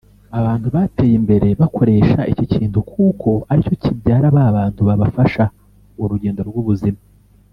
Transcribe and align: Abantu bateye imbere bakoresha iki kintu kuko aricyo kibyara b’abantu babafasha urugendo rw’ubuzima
Abantu 0.39 0.67
bateye 0.75 1.13
imbere 1.19 1.47
bakoresha 1.61 2.19
iki 2.31 2.45
kintu 2.53 2.79
kuko 2.91 3.29
aricyo 3.51 3.73
kibyara 3.81 4.27
b’abantu 4.35 4.79
babafasha 4.87 5.43
urugendo 6.03 6.41
rw’ubuzima 6.49 6.99